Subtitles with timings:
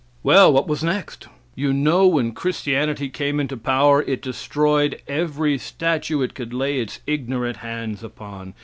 [0.23, 1.27] Well, what was the next?
[1.53, 7.01] You know when Christianity came into power it destroyed every statue it could lay its
[7.05, 8.55] ignorant hands upon.